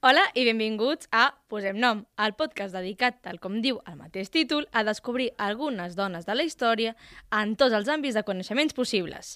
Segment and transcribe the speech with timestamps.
[0.00, 4.68] Hola i benvinguts a Posem Nom, el podcast dedicat, tal com diu el mateix títol,
[4.70, 6.92] a descobrir algunes dones de la història
[7.34, 9.32] en tots els àmbits de coneixements possibles,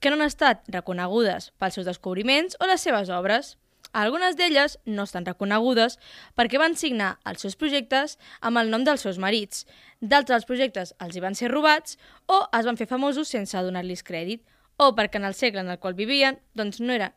[0.00, 3.58] que no han estat reconegudes pels seus descobriments o les seves obres.
[3.92, 5.98] Algunes d'elles no estan reconegudes
[6.32, 9.66] perquè van signar els seus projectes amb el nom dels seus marits.
[10.00, 14.08] D'altres dels projectes els hi van ser robats o es van fer famosos sense donar-los
[14.08, 14.40] crèdit
[14.80, 17.12] o perquè en el segle en el qual vivien doncs no era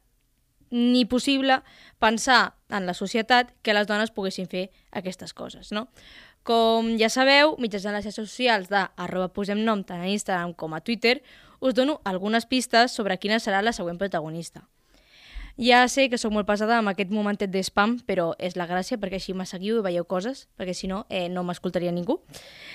[0.72, 1.62] ni possible
[2.00, 5.90] pensar en la societat que les dones poguessin fer aquestes coses, no?
[6.48, 10.74] Com ja sabeu, mitjançant les xarxes socials de arroba posem nom tant a Instagram com
[10.74, 11.20] a Twitter,
[11.62, 14.66] us dono algunes pistes sobre quina serà la següent protagonista.
[15.62, 18.98] Ja sé que sóc molt pesada amb aquest momentet de spam, però és la gràcia
[18.98, 22.22] perquè així me seguiu i veieu coses, perquè si no, eh, no m'escoltaria ningú.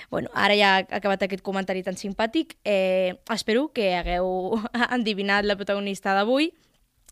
[0.09, 2.55] bueno, ara ja ha acabat aquest comentari tan simpàtic.
[2.63, 4.61] Eh, espero que hagueu
[4.95, 6.53] endivinat la protagonista d'avui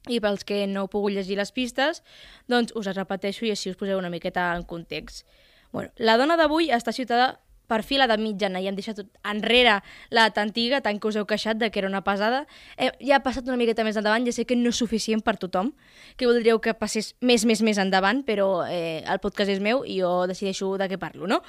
[0.07, 2.03] i pels que no heu pogut llegir les pistes,
[2.51, 5.25] doncs us les repeteixo i així us poseu una miqueta en context.
[5.71, 7.35] Bueno, la dona d'avui està ciutada
[7.67, 9.79] per fi l'edat mitjana i hem deixat enrere
[10.13, 12.45] l'edat antiga, tant que us heu queixat de que era una pesada.
[12.77, 15.37] Eh, ja ha passat una miqueta més endavant, ja sé que no és suficient per
[15.41, 15.73] tothom,
[16.17, 19.99] que voldríeu que passés més, més, més endavant, però eh, el podcast és meu i
[20.01, 21.41] jo decideixo de què parlo, no?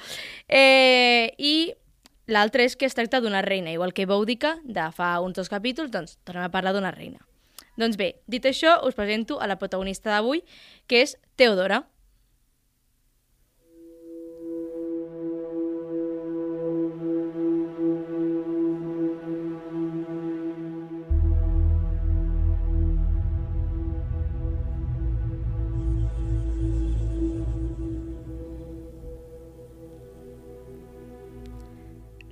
[0.47, 1.73] Eh, I
[2.27, 5.93] l'altre és que es tracta d'una reina, igual que Boudica, de fa uns dos capítols,
[5.93, 7.26] doncs tornem a parlar d'una reina.
[7.77, 10.43] Doncs bé, dit això, us presento a la protagonista d'avui,
[10.89, 11.83] que és Teodora.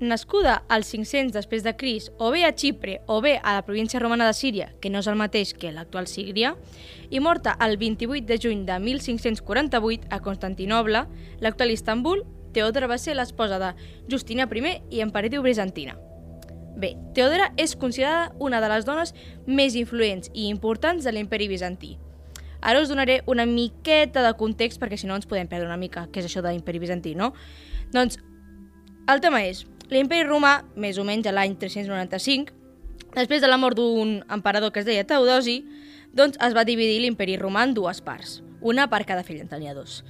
[0.08, 4.00] Nascuda al 500 després de Cris, o bé a Xipre o bé a la província
[4.00, 6.56] romana de Síria, que no és el mateix que l'actual Síria,
[7.10, 11.06] i morta el 28 de juny de 1548 a Constantinoble,
[11.42, 13.74] l'actual Istanbul, Teodora va ser l'esposa de
[14.10, 15.98] Justina I i Emperatriu Bizantina.
[16.76, 19.14] Bé, Teodora és considerada una de les dones
[19.48, 21.98] més influents i importants de l'imperi bizantí.
[22.62, 26.08] Ara us donaré una miqueta de context perquè si no ens podem perdre una mica
[26.12, 27.34] què és això de l'imperi bizantí, no?
[27.94, 28.18] Doncs
[29.08, 32.53] el tema és, l'imperi romà, més o menys a l'any 395,
[33.16, 35.59] després de la mort d'un emperador que es deia Teodosi,
[36.16, 39.75] doncs es va dividir l'imperi romà en dues parts, una per cada fill, en tenia
[39.75, 40.01] dos.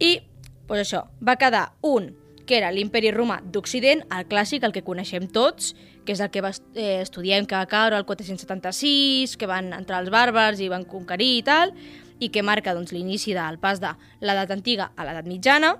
[0.00, 0.18] I,
[0.66, 2.10] doncs això, va quedar un
[2.50, 6.42] que era l'imperi romà d'Occident, el clàssic, el que coneixem tots, que és el que
[6.42, 10.82] va, eh, estudiem que va caure el 476, que van entrar els bàrbars i van
[10.88, 11.70] conquerir i tal,
[12.18, 15.76] i que marca doncs, l'inici del pas de l'edat antiga a l'edat mitjana,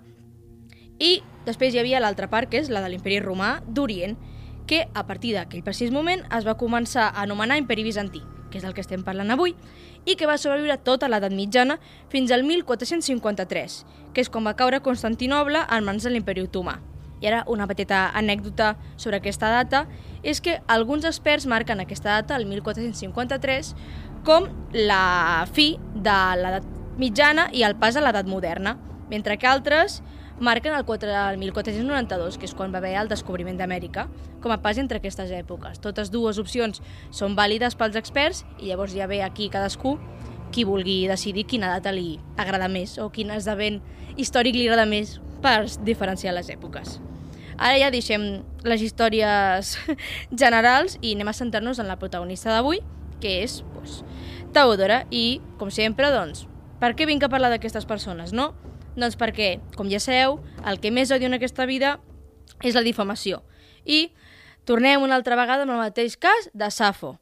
[1.01, 4.19] i després hi havia l'altra part, que és la de l'imperi romà d'Orient,
[4.69, 8.21] que a partir d'aquell precís moment es va començar a anomenar imperi bizantí,
[8.53, 9.57] que és el que estem parlant avui,
[10.05, 11.81] i que va sobreviure tota l'edat mitjana
[12.13, 13.81] fins al 1453,
[14.15, 16.79] que és quan va caure Constantinoble en mans de l'imperi otomà.
[17.21, 19.85] I ara una petita anècdota sobre aquesta data
[20.23, 23.75] és que alguns experts marquen aquesta data, el 1453,
[24.25, 28.77] com la fi de l'edat mitjana i el pas a l'edat moderna,
[29.11, 30.01] mentre que altres
[30.41, 34.09] marquen el, 4, el 1492, que és quan va haver el descobriment d'Amèrica,
[34.41, 35.79] com a pas entre aquestes èpoques.
[35.85, 36.81] Totes dues opcions
[37.15, 39.99] són vàlides pels experts i llavors ja ve aquí cadascú
[40.51, 43.79] qui vulgui decidir quina data li agrada més o quin esdevent
[44.17, 46.99] històric li agrada més per diferenciar les èpoques.
[47.61, 49.77] Ara ja deixem les històries
[50.43, 52.81] generals i anem a centrar-nos en la protagonista d'avui,
[53.21, 54.01] que és pues,
[54.57, 56.47] Teodora, i, com sempre, doncs,
[56.81, 58.55] per què vinc a parlar d'aquestes persones, no?
[59.01, 60.39] Doncs perquè, com ja sabeu,
[60.69, 61.95] el que més odio en aquesta vida
[62.61, 63.41] és la difamació.
[63.89, 64.11] I
[64.69, 67.15] tornem una altra vegada amb el mateix cas de Safo,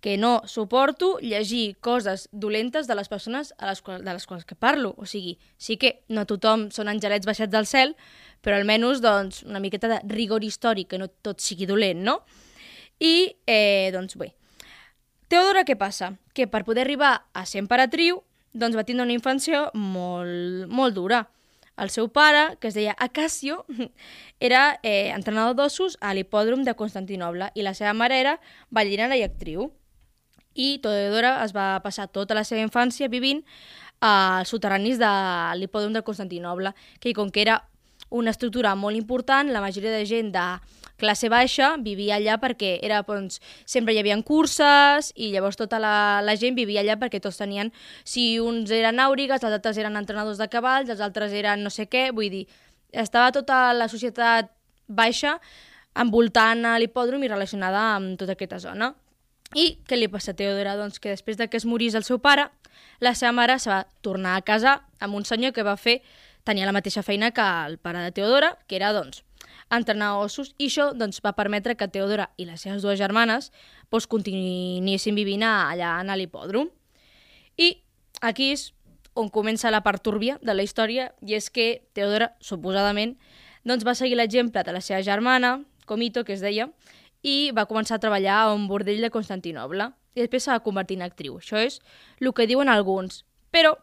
[0.00, 4.46] que no suporto llegir coses dolentes de les persones a les quals, de les quals
[4.48, 4.94] que parlo.
[4.96, 7.96] O sigui, sí que no tothom són angelets baixats del cel,
[8.40, 12.20] però almenys doncs, una miqueta de rigor històric, que no tot sigui dolent, no?
[12.96, 14.32] I, eh, doncs bé,
[15.26, 16.12] Teodora què passa?
[16.38, 18.20] Que per poder arribar a ser emperatriu
[18.56, 21.26] doncs va tindre una infància molt, molt dura.
[21.76, 23.64] El seu pare, que es deia Acacio,
[24.40, 28.38] era eh, entrenador d'ossos a l'hipòdrom de Constantinoble i la seva mare era
[28.70, 29.68] ballarina i actriu.
[30.56, 33.44] I Teodora es va passar tota la seva infància vivint
[34.00, 35.12] als soterranis de
[35.60, 37.60] l'hipòdrom de Constantinoble, que com que era
[38.08, 40.46] una estructura molt important, la majoria de gent de
[40.96, 46.22] classe baixa vivia allà perquè era, doncs, sempre hi havia curses i llavors tota la,
[46.24, 47.72] la gent vivia allà perquè tots tenien,
[48.04, 51.88] si uns eren àurigues, els altres eren entrenadors de cavalls, els altres eren no sé
[51.88, 52.46] què, vull dir,
[52.92, 54.52] estava tota la societat
[54.86, 55.36] baixa
[55.96, 58.92] envoltant l'hipòdrom i relacionada amb tota aquesta zona.
[59.54, 60.74] I què li passa a Teodora?
[60.76, 62.48] Doncs que després de que es morís el seu pare,
[63.00, 66.00] la seva mare se va tornar a casar amb un senyor que va fer
[66.46, 69.22] tenia la mateixa feina que el pare de Teodora, que era, doncs,
[69.70, 73.50] entrenar ossos, i això doncs, va permetre que Teodora i les seves dues germanes
[73.90, 76.70] doncs, continuessin vivint allà en l'hipòdrom.
[77.58, 77.72] I
[78.22, 78.72] aquí és
[79.16, 83.16] on comença la part túrbia de la història, i és que Teodora, suposadament,
[83.64, 86.68] doncs, va seguir l'exemple de la seva germana, Comito, que es deia,
[87.22, 89.88] i va començar a treballar a un bordell de Constantinoble.
[90.16, 91.38] I després s'ha va convertir en actriu.
[91.38, 91.80] Això és
[92.20, 93.24] el que diuen alguns.
[93.54, 93.74] Però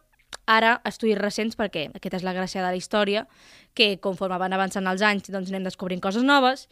[0.46, 3.26] Ara, estudis recents, perquè aquesta és la gràcia de la història,
[3.74, 6.68] que conforme van avançant els anys doncs anem descobrint coses noves,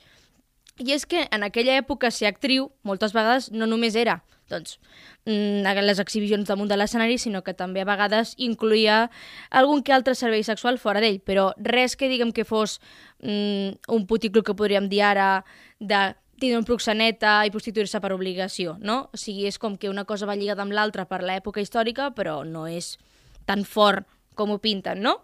[0.80, 4.22] i és que en aquella època ser actriu moltes vegades no només era
[4.52, 4.78] doncs,
[5.24, 9.10] mm, les exhibicions damunt de l'escenari, sinó que també a vegades incluïa
[9.50, 12.80] algun que altre servei sexual fora d'ell, però res que diguem que fos
[13.20, 15.44] mm, un puticlo que podríem dir ara
[15.80, 19.08] de tindre un proxeneta i prostituir-se per obligació, no?
[19.12, 22.42] O sigui, és com que una cosa va lligada amb l'altra per l'època històrica, però
[22.44, 22.98] no és
[23.46, 24.08] tan fort
[24.38, 25.18] com ho pinten, no?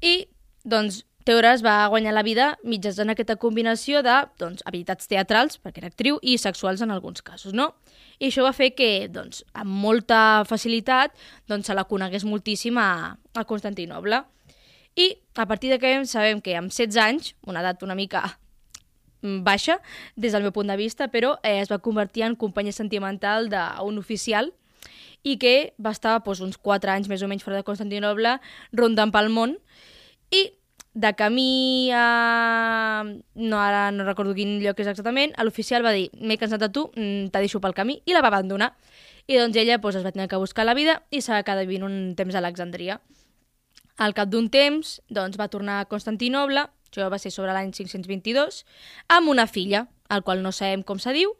[0.00, 0.28] I,
[0.64, 5.82] doncs, Teora es va guanyar la vida mitjançant aquesta combinació de doncs, habilitats teatrals, perquè
[5.82, 7.66] era actriu, i sexuals en alguns casos, no?
[8.16, 11.12] I això va fer que, doncs, amb molta facilitat,
[11.44, 12.88] doncs, se la conegués moltíssim a,
[13.36, 14.22] a Constantinoble.
[14.96, 18.24] I a partir de que sabem que amb 16 anys, una edat una mica
[19.20, 19.82] baixa
[20.16, 24.00] des del meu punt de vista, però eh, es va convertir en companya sentimental d'un
[24.00, 24.54] oficial
[25.22, 28.38] i que va estar doncs, uns 4 anys més o menys fora de Constantinoble
[28.72, 29.56] rondant pel món
[30.30, 30.48] i
[30.98, 33.04] de camí a...
[33.34, 36.88] no, ara no recordo quin lloc és exactament, l'oficial va dir m'he cansat de tu,
[36.96, 38.72] mm, te deixo pel camí i la va abandonar.
[39.28, 41.84] I doncs ella doncs, es va tenir que buscar la vida i s'ha quedat vivint
[41.86, 42.98] un temps a Alexandria.
[43.98, 48.64] Al cap d'un temps doncs, va tornar a Constantinoble, això va ser sobre l'any 522,
[49.08, 51.36] amb una filla, al qual no sabem com se diu,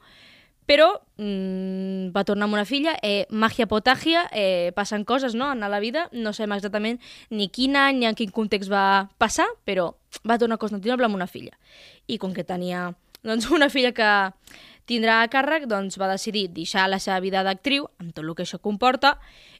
[0.69, 5.65] però mmm, va tornar amb una filla, eh, màgia potàgia, eh, passen coses no, en
[5.65, 7.00] la vida, no sabem exactament
[7.31, 9.94] ni quin any ni en quin context va passar, però
[10.29, 11.56] va tornar a Constantinople amb una filla.
[12.06, 12.91] I com que tenia
[13.25, 14.11] doncs, una filla que
[14.88, 18.44] tindrà a càrrec, doncs va decidir deixar la seva vida d'actriu, amb tot el que
[18.44, 19.17] això comporta,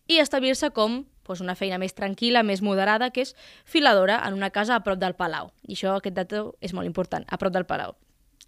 [0.08, 3.34] i establir-se com doncs, una feina més tranquil·la, més moderada, que és
[3.64, 5.52] filadora en una casa a prop del Palau.
[5.69, 7.96] I això, aquest dato, és molt important, a prop del Palau.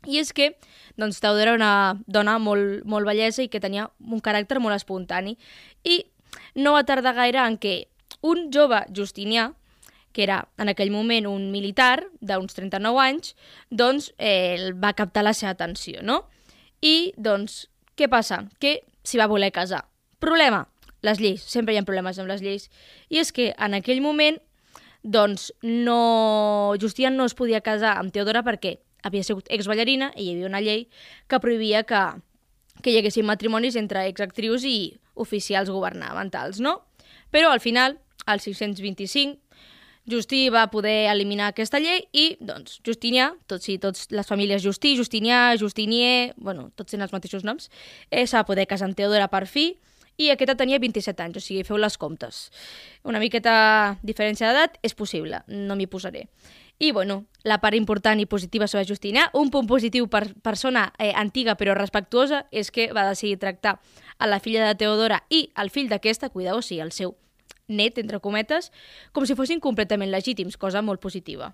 [0.08, 0.54] I és que
[0.96, 1.72] doncs, Teodora era una
[2.06, 5.36] dona molt, molt bellesa i que tenia un caràcter molt espontani.
[5.84, 6.04] I
[6.54, 7.74] no va tardar gaire en què
[8.26, 9.50] un jove Justinià,
[10.12, 13.34] que era en aquell moment un militar d'uns 39 anys,
[13.70, 16.24] doncs eh, va captar la seva atenció, no?
[16.82, 18.44] I, doncs, què passa?
[18.58, 19.84] Que s'hi va voler casar.
[20.20, 20.64] Problema,
[21.06, 22.68] les lleis, sempre hi ha problemes amb les lleis.
[23.08, 24.40] I és que en aquell moment,
[25.02, 26.74] doncs, no...
[26.80, 30.62] Justinià no es podia casar amb Teodora perquè havia sigut exballarina i hi havia una
[30.64, 30.86] llei
[31.28, 32.02] que prohibia que,
[32.82, 36.80] que hi haguessin matrimonis entre exactrius i oficials governamentals, no?
[37.30, 39.38] Però al final, al 625,
[40.10, 44.96] Justí va poder eliminar aquesta llei i, doncs, Justinià, tots i tots les famílies Justí,
[44.98, 47.68] Justinià, Justinier, bueno, tots tenen els mateixos noms,
[48.10, 49.68] eh, s'ha poder casar amb Teodora per fi
[50.20, 52.48] i aquesta tenia 27 anys, o sigui, feu les comptes.
[53.04, 56.26] Una miqueta diferència d'edat és possible, no m'hi posaré.
[56.80, 61.10] I, bueno, la part important i positiva sobre Justina, un punt positiu per persona eh,
[61.12, 63.74] antiga però respectuosa és que va decidir tractar
[64.16, 67.18] a la filla de Teodora i al fill d'aquesta, cuidao, sigui, el seu
[67.68, 68.72] net, entre cometes,
[69.12, 71.52] com si fossin completament legítims, cosa molt positiva.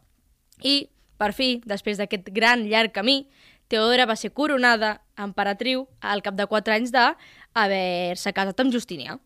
[0.63, 0.87] I,
[1.19, 3.25] per fi, després d'aquest gran llarg camí,
[3.67, 9.19] Teodora va ser coronada emperatriu al cap de 4 anys d'haver-se casat amb Justinià.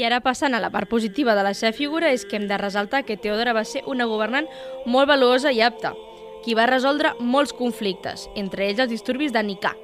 [0.00, 2.56] I ara passant a la part positiva de la seva figura és que hem de
[2.56, 4.46] ressaltar que Teodora va ser una governant
[4.88, 5.92] molt valuosa i apta,
[6.40, 9.74] qui va resoldre molts conflictes, entre ells els disturbis de Nicà,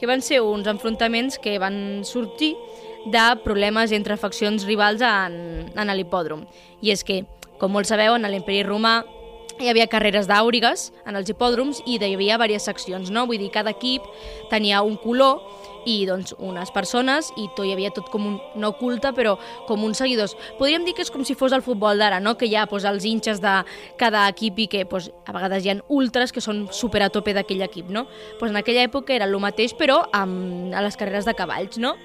[0.00, 2.56] que van ser uns enfrontaments que van sortir
[3.14, 6.48] de problemes entre faccions rivals en, en l'hipòdrom.
[6.82, 7.22] I és que
[7.60, 9.02] Com molts sabeu, en l'imperi romà
[9.60, 13.26] hi havia carreres d'àurigues en els hipòdroms i hi havia diverses seccions, no?
[13.28, 14.06] Vull dir, cada equip
[14.50, 15.42] tenia un color
[15.88, 19.36] i doncs unes persones i tot, hi havia tot com un, no culte, però
[19.68, 20.36] com uns seguidors.
[20.58, 22.36] Podríem dir que és com si fos el futbol d'ara, no?
[22.40, 23.54] que hi ha doncs, els hinxes de
[24.00, 27.34] cada equip i que doncs, a vegades hi ha ultres que són super a tope
[27.36, 27.90] d'aquell equip.
[27.92, 28.06] No?
[28.40, 31.80] Doncs en aquella època era el mateix, però amb, a les carreres de cavalls.
[31.80, 31.96] No?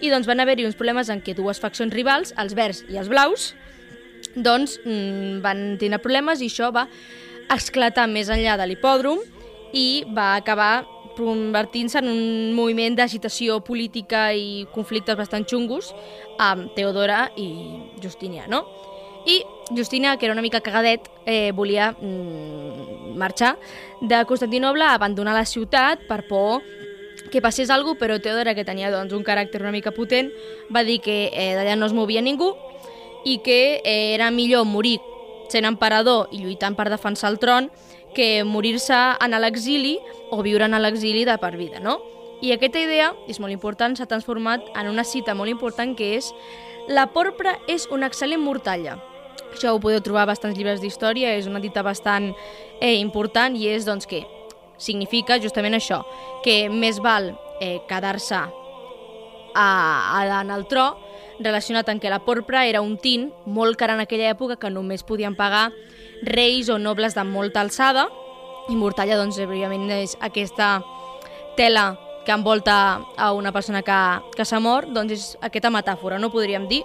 [0.00, 3.10] I doncs van haver-hi uns problemes en què dues faccions rivals, els verds i els
[3.12, 3.52] blaus,
[4.36, 6.86] doncs mm, van tenir problemes i això va
[7.50, 9.22] esclatar més enllà de l'hipòdrom
[9.74, 10.84] i va acabar
[11.16, 15.90] convertint-se en un moviment d'agitació política i conflictes bastant xungos
[16.38, 17.50] amb Teodora i
[18.00, 18.64] Justinià, no?
[19.26, 19.42] I
[19.76, 23.56] Justina, que era una mica cagadet, eh, volia mm, marxar
[24.00, 26.62] de Constantinoble, abandonar la ciutat per por
[27.30, 30.32] que passés alguna cosa, però Teodora, que tenia doncs, un caràcter una mica potent,
[30.72, 32.54] va dir que eh, d'allà no es movia ningú
[33.24, 34.98] i que eh, era millor morir
[35.50, 37.70] sent emperador i lluitant per defensar el tron
[38.14, 39.98] que morir-se en l'exili
[40.30, 42.00] o viure en l'exili de per vida, no?
[42.40, 46.30] I aquesta idea, és molt important, s'ha transformat en una cita molt important que és
[46.88, 48.96] la porpra és una excel·lent mortalla.
[49.50, 52.30] Això ho podeu trobar a bastants llibres d'història, és una dita bastant
[52.80, 54.24] eh, important i és doncs, que
[54.80, 56.00] significa justament això,
[56.44, 58.48] que més val eh, quedar-se a,
[59.60, 60.94] a, en el tro
[61.40, 65.04] relacionat amb que la porpra era un tint molt car en aquella època que només
[65.04, 65.70] podien pagar
[66.22, 68.08] reis o nobles de molta alçada
[68.68, 70.78] i mortalla, doncs, evidentment, és aquesta
[71.56, 73.98] tela que envolta a una persona que,
[74.36, 76.84] que s'ha mort, doncs és aquesta metàfora, no podríem dir.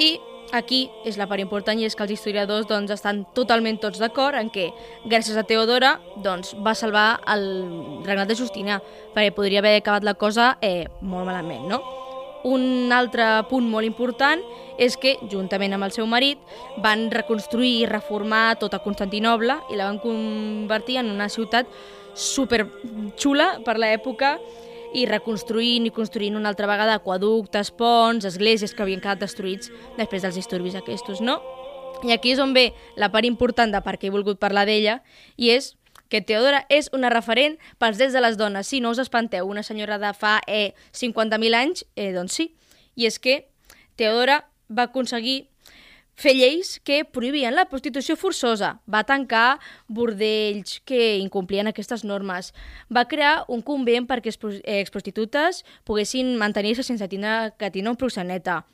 [0.00, 0.16] I
[0.56, 4.38] aquí és la part important i és que els historiadors doncs, estan totalment tots d'acord
[4.40, 4.70] en que
[5.04, 7.46] gràcies a Teodora doncs, va salvar el
[8.06, 8.80] regnat de Justina
[9.14, 11.99] perquè podria haver acabat la cosa eh, molt malament, no?
[12.48, 14.40] Un altre punt molt important
[14.80, 16.40] és que, juntament amb el seu marit,
[16.80, 21.68] van reconstruir i reformar tota Constantinoble i la van convertir en una ciutat
[22.14, 22.64] super
[23.20, 24.38] xula per l'època
[24.96, 30.24] i reconstruint i construint una altra vegada aquaductes, ponts, esglésies que havien quedat destruïts després
[30.24, 31.38] dels disturbis aquests, no?
[32.02, 35.02] I aquí és on ve la part important de per què he volgut parlar d'ella,
[35.36, 35.74] i és
[36.10, 38.66] que Teodora és una referent pels drets de les dones.
[38.68, 42.50] Sí, no us espanteu, una senyora de fa eh, 50.000 anys, eh, doncs sí.
[42.98, 43.46] I és que
[43.96, 45.46] Teodora va aconseguir
[46.20, 52.52] fer lleis que prohibien la prostitució forçosa, va tancar bordells que incomplien aquestes normes,
[52.92, 58.64] va crear un convent perquè les prostitutes poguessin mantenir-se sense tindre que tindre un proxeneta,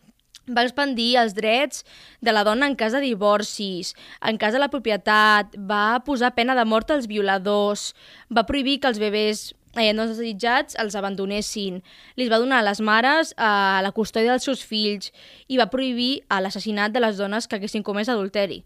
[0.47, 1.85] va expandir els drets
[2.23, 6.55] de la dona en cas de divorcis, en cas de la propietat, va posar pena
[6.55, 7.93] de mort als violadors,
[8.31, 11.83] va prohibir que els bebès eh, no desitjats els abandonessin,
[12.16, 15.12] li va donar a les mares a eh, la custòdia dels seus fills
[15.49, 18.62] i va prohibir l'assassinat de les dones que haguessin comès adulteri.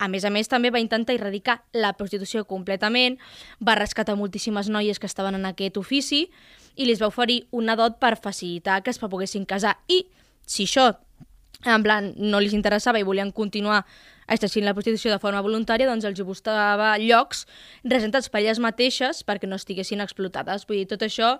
[0.00, 3.18] A més a més, també va intentar erradicar la prostitució completament,
[3.60, 6.30] va rescatar moltíssimes noies que estaven en aquest ofici
[6.80, 9.76] i li va oferir una dot per facilitar que es poguessin casar.
[9.92, 10.06] I
[10.50, 10.90] si això
[11.64, 13.82] en plan, no li interessava i volien continuar
[14.30, 17.44] exercint la prostitució de forma voluntària, doncs els buscava llocs
[17.84, 20.64] resentats per elles mateixes perquè no estiguessin explotades.
[20.68, 21.34] Vull dir, tot això,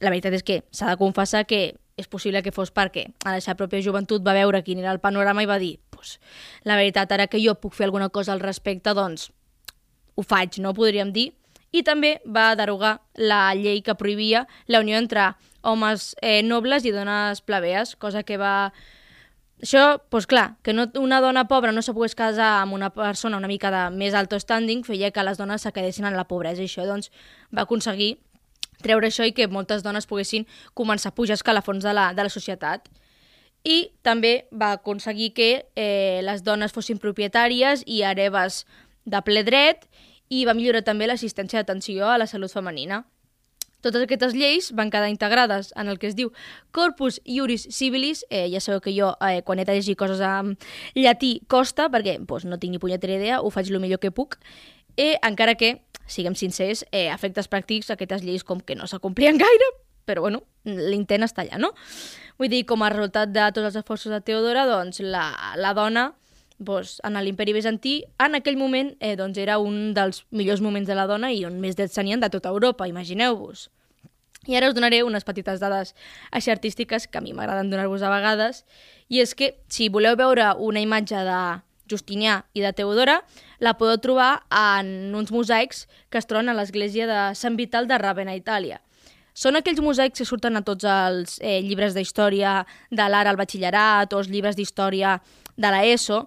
[0.00, 3.42] la veritat és que s'ha de confessar que és possible que fos perquè a la
[3.44, 6.16] seva pròpia joventut va veure quin era el panorama i va dir pues,
[6.64, 9.28] la veritat, ara que jo puc fer alguna cosa al respecte, doncs
[10.16, 11.32] ho faig, no podríem dir.
[11.72, 16.92] I també va derogar la llei que prohibia la unió entre homes eh, nobles i
[16.92, 18.72] dones plebees, cosa que va
[19.62, 23.38] això, doncs clar, que no, una dona pobra no se pogués casar amb una persona
[23.38, 26.64] una mica de més alto standing feia que les dones se quedessin en la pobresa
[26.64, 27.12] i això doncs,
[27.54, 28.16] va aconseguir
[28.82, 32.32] treure això i que moltes dones poguessin començar a pujar escalafons de la, de la
[32.34, 32.90] societat.
[33.62, 38.64] I també va aconseguir que eh, les dones fossin propietàries i hereves
[39.06, 39.86] de ple dret
[40.32, 43.02] i va millorar també l'assistència d'atenció a la salut femenina.
[43.82, 46.30] Totes aquestes lleis van quedar integrades en el que es diu
[46.70, 48.22] Corpus Iuris Civilis.
[48.30, 50.54] Eh, ja sabeu que jo, eh, quan he de llegir coses en
[50.94, 54.38] llatí, costa, perquè pues, no tinc ni punyetera idea, ho faig el millor que puc.
[54.96, 59.68] Eh, encara que, siguem sincers, eh, efectes pràctics, aquestes lleis com que no s'acomplien gaire,
[60.06, 61.74] però bueno, l'intent està allà, no?
[62.38, 65.26] Vull dir, com a resultat de tots els esforços de Teodora, doncs la,
[65.58, 66.12] la dona
[66.64, 70.96] doncs, en l'imperi bizantí, en aquell moment eh, doncs, era un dels millors moments de
[70.98, 73.68] la dona i on més drets tenien de tota Europa, imagineu-vos.
[74.50, 75.92] I ara us donaré unes petites dades
[76.34, 78.64] així artístiques que a mi m'agraden donar-vos a vegades,
[79.08, 81.42] i és que si voleu veure una imatge de
[81.92, 83.20] Justinià i de Teodora,
[83.60, 87.98] la podeu trobar en uns mosaics que es troben a l'església de Sant Vital de
[88.00, 88.80] Ravenna, Itàlia.
[89.32, 94.12] Són aquells mosaics que surten a tots els eh, llibres d'història de l'ara al batxillerat
[94.12, 95.16] o els llibres d'història
[95.56, 96.26] de l'ESO,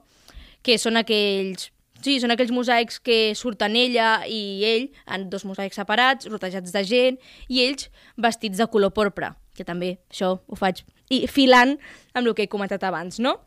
[0.65, 1.72] que són aquells
[2.05, 6.84] Sí, són aquells mosaics que surten ella i ell, en dos mosaics separats, rotejats de
[6.86, 7.15] gent,
[7.50, 7.88] i ells
[8.22, 11.79] vestits de color porpra, que també això ho faig i filant
[12.13, 13.39] amb el que he comentat abans, no?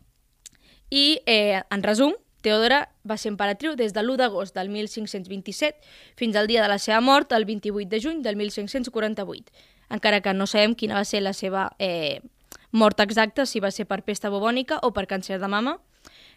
[0.91, 5.79] I, eh, en resum, Teodora va ser emperatriu des de l'1 d'agost del 1527
[6.17, 9.53] fins al dia de la seva mort, el 28 de juny del 1548,
[9.91, 12.23] encara que no sabem quina va ser la seva eh,
[12.71, 15.79] mort exacta, si va ser per pesta bubònica o per càncer de mama,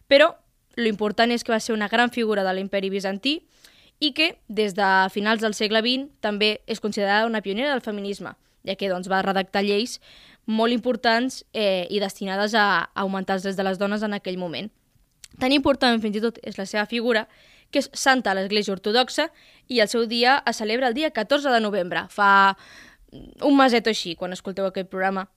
[0.10, 0.34] però
[0.76, 3.42] lo important és que va ser una gran figura de l'imperi bizantí
[4.00, 8.34] i que, des de finals del segle XX, també és considerada una pionera del feminisme,
[8.66, 10.00] ja que doncs, va redactar lleis
[10.46, 14.72] molt importants eh, i destinades a augmentar els drets de les dones en aquell moment.
[15.40, 17.28] Tan important fins i tot és la seva figura
[17.72, 19.30] que és santa a l'Església Ortodoxa
[19.72, 22.58] i el seu dia es celebra el dia 14 de novembre, fa
[23.12, 25.28] un meset o així, quan escolteu aquest programa.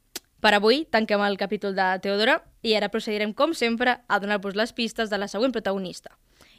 [0.45, 4.75] Per avui tanquem el capítol de Teodora i ara procedirem, com sempre, a donar-vos les
[4.77, 6.11] pistes de la següent protagonista.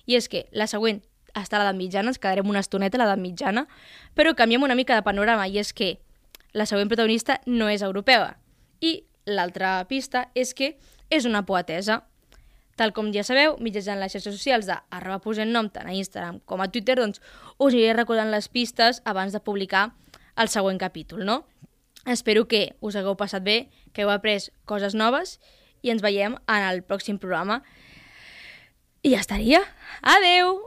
[0.09, 1.03] I és que la següent
[1.37, 3.67] està a l'edat mitjana, ens quedarem una estoneta a l'edat mitjana,
[4.17, 5.99] però canviem una mica de panorama i és que
[6.57, 8.39] la següent protagonista no és europea.
[8.81, 10.79] I l'altra pista és que
[11.13, 12.01] és una poetesa.
[12.81, 16.41] Tal com ja sabeu, mitjançant les xarxes socials de arroba posem nom tant a Instagram
[16.49, 17.21] com a Twitter, doncs
[17.59, 19.91] us aniré recordant les pistes abans de publicar
[20.41, 21.43] el següent capítol, no?
[22.05, 25.39] Espero que us hagueu passat bé, que heu après coses noves
[25.81, 27.61] i ens veiem en el pròxim programa.
[29.01, 29.61] I ja estaria.
[30.01, 30.61] Adeu!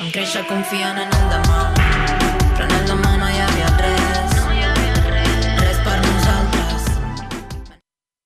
[0.00, 1.59] Vam créixer confiant en el demà,